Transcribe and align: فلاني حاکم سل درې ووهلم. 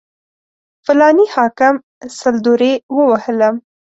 فلاني 0.85 1.25
حاکم 1.35 1.75
سل 2.19 2.35
درې 2.47 2.73
ووهلم. 2.95 3.55